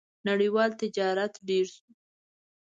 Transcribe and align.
•نړیوال 0.29 0.71
تجارت 0.81 1.33
ډېر 1.47 1.65
شو. 1.75 1.87